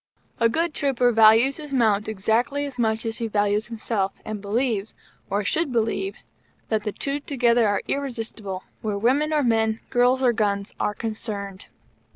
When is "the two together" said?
6.85-7.67